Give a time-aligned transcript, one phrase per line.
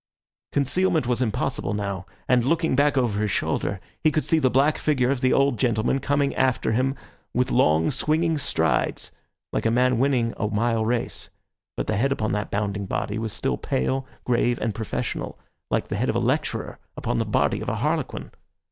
[0.51, 4.79] Concealment was impossible now; and looking back over his shoulder, he could see the black
[4.79, 6.95] figure of the old gentleman coming after him
[7.35, 9.11] with long, swinging strides
[9.53, 11.29] like a man winning a mile race.
[11.77, 15.37] But the head upon that bounding body was still pale, grave and professional,
[15.69, 18.31] like the head of a lecturer upon the body of a harlequin.